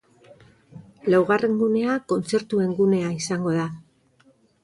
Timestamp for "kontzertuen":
2.13-2.73